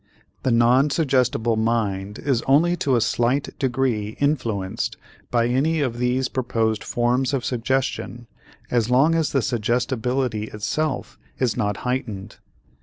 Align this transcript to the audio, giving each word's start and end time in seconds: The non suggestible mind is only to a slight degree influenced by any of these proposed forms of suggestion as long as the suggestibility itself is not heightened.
The 0.41 0.49
non 0.49 0.89
suggestible 0.89 1.57
mind 1.57 2.17
is 2.17 2.41
only 2.47 2.75
to 2.77 2.95
a 2.95 3.01
slight 3.01 3.49
degree 3.59 4.17
influenced 4.19 4.97
by 5.29 5.45
any 5.47 5.79
of 5.81 5.99
these 5.99 6.27
proposed 6.27 6.83
forms 6.83 7.35
of 7.35 7.45
suggestion 7.45 8.25
as 8.71 8.89
long 8.89 9.13
as 9.13 9.31
the 9.31 9.43
suggestibility 9.43 10.45
itself 10.45 11.19
is 11.37 11.55
not 11.55 11.77
heightened. 11.85 12.37